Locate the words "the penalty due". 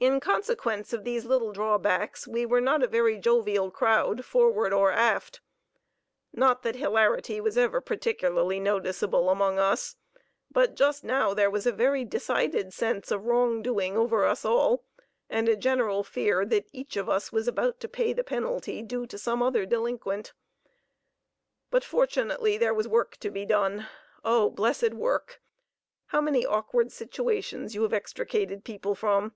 18.12-19.06